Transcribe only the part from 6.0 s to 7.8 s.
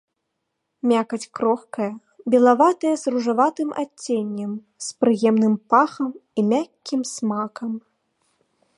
і мяккім смакам.